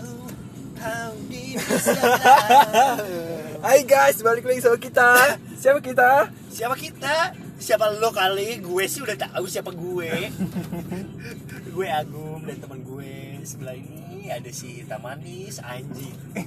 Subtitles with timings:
[3.64, 5.36] Hai guys, balik lagi sama kita.
[5.60, 6.32] Siapa kita?
[6.48, 7.36] Siapa kita?
[7.60, 8.64] Siapa lo kali?
[8.64, 10.32] Gue sih udah tahu siapa gue.
[11.76, 16.16] gue Agum dan teman gue sebelah ini ada si Hitam Manis anjing.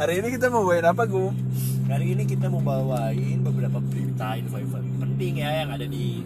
[0.00, 1.36] Hari ini kita mau bawain apa, Gum?
[1.92, 6.24] Hari ini kita mau bawain beberapa berita info-info penting ya yang ada di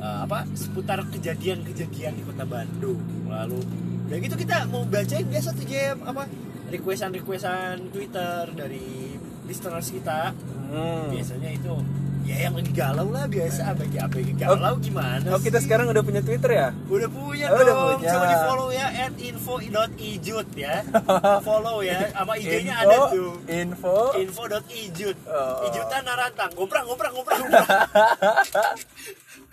[0.00, 3.00] uh, apa seputar kejadian-kejadian di kota Bandung.
[3.28, 3.60] Lalu
[4.10, 6.26] udah gitu kita mau bacain biasa tuh jam apa
[6.66, 9.14] requestan-requestan Twitter dari
[9.46, 10.34] listeners kita.
[10.66, 11.10] Hmm.
[11.10, 11.74] Biasanya itu
[12.20, 15.66] ya yang lagi galau lah biasa bagi apa yang galau gimana Oh, kita sih?
[15.66, 16.68] sekarang udah punya Twitter ya?
[16.86, 17.64] Udah punya Oh, dong.
[17.64, 18.10] udah punya.
[18.12, 20.74] Coba di follow ya at info.ijut ya.
[21.48, 21.98] follow ya.
[22.12, 23.34] Sama IG-nya ada tuh.
[23.46, 24.14] Info.
[24.14, 25.16] info.ijut.
[25.26, 25.66] Oh.
[25.66, 26.50] Ijutan narantang.
[26.54, 27.66] Gomprang gomprang gomprang gomprang.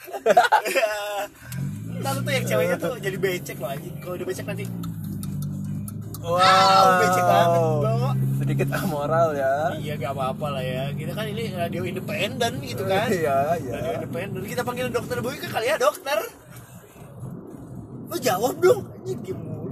[1.98, 3.96] Ntar tuh yang ceweknya tuh jadi becek loh anjing.
[4.02, 4.66] Kalau udah becek nanti
[6.28, 6.86] Wow.
[7.00, 7.96] becek banget, Bro.
[8.44, 9.54] Sedikit amoral ya.
[9.80, 10.84] Iya gak apa-apa lah ya.
[10.92, 13.08] Kita kan ini radio independen gitu kan.
[13.08, 13.74] Iya, iya.
[13.80, 14.42] Radio independen.
[14.44, 16.20] Kita panggil dokter Boy kan kali ya dokter.
[18.08, 18.82] Lo jawab dong.
[19.08, 19.67] Anjing mulu.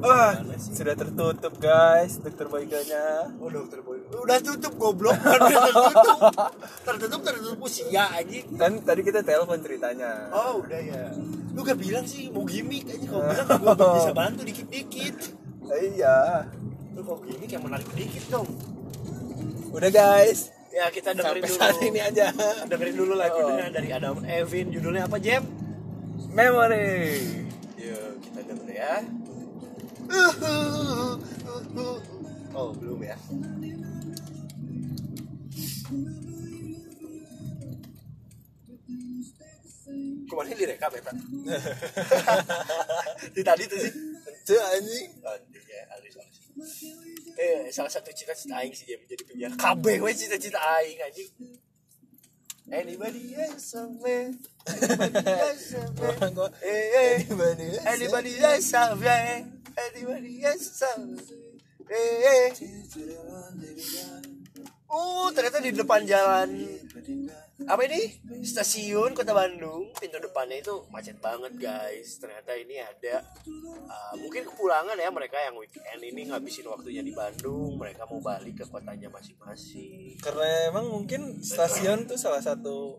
[0.00, 0.72] Wah, sih?
[0.72, 3.28] sudah tertutup guys, dokter Boyganya.
[3.36, 4.00] Oh dokter Boy.
[4.10, 5.12] Udah tutup goblok.
[5.14, 6.16] Udah tertutup.
[6.82, 8.48] Tertutup tertutup usia anjing.
[8.56, 10.32] Kan tadi kita telepon ceritanya.
[10.32, 11.12] Oh udah ya.
[11.52, 15.16] Lu gak bilang sih mau gimmick aja kalau bilang gue bisa bantu dikit-dikit.
[15.68, 16.48] Iya.
[16.92, 18.48] Lu kalau gimmick yang menarik dikit dong.
[19.70, 21.58] Udah guys, Ya kita dengerin sampai dulu.
[21.60, 22.26] saat ini aja.
[22.64, 23.70] Dengerin dulu lagunya Oh.
[23.70, 24.70] dari Adam Evin.
[24.70, 25.44] Judulnya apa Jem?
[26.30, 27.20] Memory.
[27.76, 28.94] Yuk kita denger ya.
[32.50, 33.14] Oh belum ya.
[40.30, 41.14] Kemarin direkam ya Pak?
[43.34, 43.92] Di tadi tuh sih.
[44.46, 45.10] Itu anjing.
[45.22, 46.38] Aduh ya, halus halus.
[47.38, 49.50] Eh, salah satu cita-cita aing sih dia menjadi penyiar.
[49.58, 51.30] Kabeh we cita-cita aing anjing.
[52.70, 54.30] Anybody else somewhere?
[54.62, 56.54] Anybody else somewhere?
[56.62, 57.26] Eh.
[57.82, 59.59] Anybody else somewhere?
[61.90, 62.46] Eh, eh.
[64.90, 66.50] Oh, ternyata di depan jalan.
[67.66, 68.10] Apa ini?
[68.42, 69.90] Stasiun kota Bandung.
[69.98, 72.18] Pintu depannya itu macet banget guys.
[72.18, 73.22] Ternyata ini ada
[73.86, 77.78] uh, mungkin kepulangan ya mereka yang weekend ini ngabisin waktunya di Bandung.
[77.78, 80.18] Mereka mau balik ke kotanya masing-masing.
[80.18, 82.98] Karena emang mungkin stasiun tuh salah satu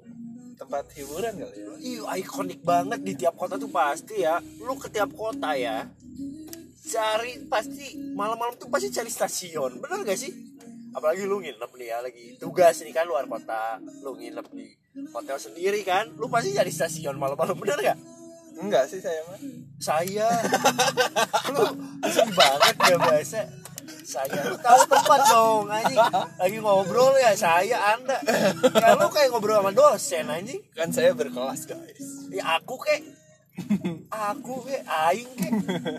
[0.56, 1.68] tempat hiburan kali ya.
[1.82, 4.40] Ih, ikonik banget di tiap kota tuh pasti ya.
[4.64, 5.92] Lu ke tiap kota ya
[6.92, 9.80] cari pasti malam-malam tuh pasti cari stasiun.
[9.80, 10.32] Bener gak sih?
[10.92, 13.80] Apalagi lu nginep nih ya lagi tugas nih kan luar kota.
[14.04, 14.68] Lu nginep di
[15.16, 17.98] hotel sendiri kan lu pasti cari stasiun malam-malam bener gak?
[18.60, 19.40] Enggak sih saya mah.
[19.82, 20.28] saya.
[21.56, 21.66] Lu
[22.06, 23.42] sedih banget ya bahasa
[24.06, 26.00] saya lu tahu tempat dong anjing.
[26.40, 28.20] Lagi ngobrol ya saya anda.
[28.76, 30.62] Ya lu kayak ngobrol sama dosen anjing.
[30.76, 32.28] Kan saya berkelas guys.
[32.32, 33.04] ya aku kek
[34.10, 35.54] aku kek aing kek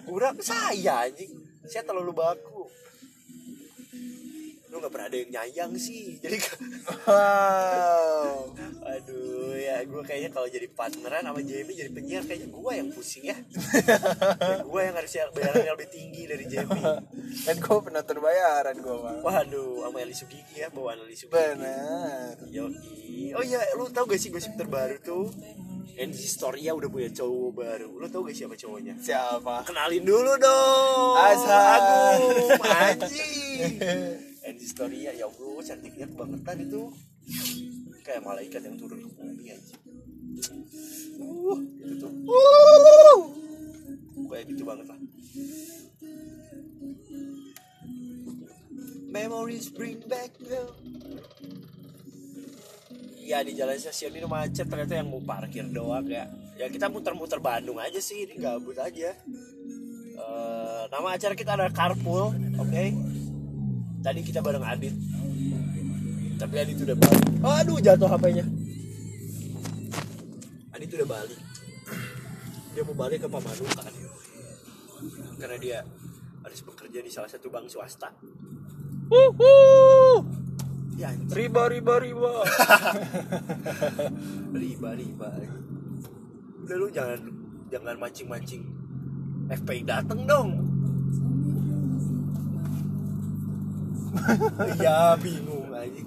[0.05, 1.33] kurang saya anjing
[1.65, 2.65] saya terlalu baku
[4.67, 6.41] lu nggak pernah ada yang nyayang sih jadi
[7.05, 8.57] Wow.
[8.83, 13.25] aduh ya gue kayaknya kalau jadi partneran sama Jamie jadi penyiar kayaknya gue yang pusing
[13.25, 13.37] ya,
[14.63, 16.85] gue yang harus bayarannya lebih tinggi dari Jamie
[17.43, 19.21] Kan gue pernah terbayaran gue mah.
[19.21, 22.35] waduh sama Eli Sugigi ya bawaan Eli Sugigi Benar.
[22.49, 23.02] Yoi.
[23.33, 25.33] Oh iya, lu tau gak sih gosip terbaru tuh?
[25.97, 27.89] Enzi Storia udah punya cowok baru.
[28.01, 28.97] Lu tau gak siapa cowoknya?
[28.97, 29.65] Siapa?
[29.69, 31.15] Kenalin dulu dong.
[31.21, 31.61] Asal.
[31.77, 33.77] Agung, anjing.
[34.43, 36.83] Enzi Storia, ya Allah, cantiknya kebangetan itu.
[38.03, 39.81] Kayak malaikat yang turun ke bumi anjing.
[41.23, 42.13] Uh, gitu tuh.
[42.27, 43.19] Uh.
[44.33, 44.99] Kayak gitu banget lah.
[49.13, 50.73] Memories bring back you.
[53.33, 56.29] Iya di jalan stasiun ini macet ternyata yang mau parkir doang ya.
[56.53, 59.17] Ya kita muter-muter Bandung aja sih ini gabut aja.
[60.21, 62.29] Eh, nama acara kita ada Carpool,
[62.61, 62.85] oke?
[64.05, 64.93] Tadi kita bareng Adit.
[66.37, 67.25] Tapi Adit udah balik.
[67.41, 68.45] Aduh jatuh HP-nya.
[70.77, 71.41] Adit udah balik.
[72.77, 73.93] Dia mau balik ke Pamanukan.
[75.41, 75.79] Karena dia
[76.45, 78.13] harus bekerja di salah satu bank swasta.
[79.09, 80.21] Wuhu.
[80.97, 81.33] Ya anjing.
[81.39, 82.33] Riba riba riba.
[84.53, 85.29] riba riba
[86.63, 87.21] udah lu jangan
[87.75, 88.63] jangan mancing mancing
[89.51, 90.51] FPI dateng dong
[94.79, 96.07] iya bingung anjing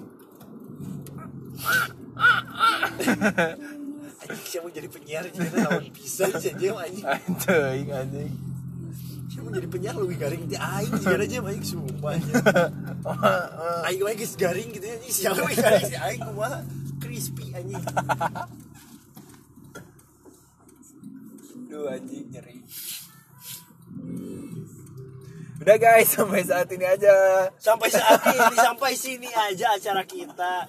[4.26, 8.45] anjing siapa mau jadi penyiar jadi lawan bisa aja anjing Anjing anjing.
[9.36, 12.16] Cuma jadi penyiar lebih garing itu aing jujur aja aing sumpah.
[13.84, 14.96] Aing mah geus garing gitu ya.
[15.04, 16.58] Siapa yang garing si aing kumaha
[16.96, 17.84] crispy anjing.
[21.68, 22.64] Duh anjing nyeri.
[25.56, 27.12] Udah guys, sampai saat ini aja.
[27.60, 30.64] Sampai saat ini sampai sini aja acara kita.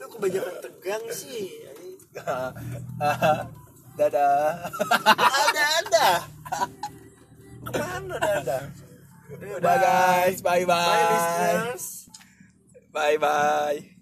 [0.00, 1.66] Lu kebanyakan tegang sih.
[3.98, 4.70] Dadah.
[5.16, 6.08] Ada ada.
[7.66, 8.58] Ke mana ada?
[9.58, 11.06] Udah guys, bye Bye bye.
[11.10, 11.84] listeners.
[12.94, 13.95] Bye bye.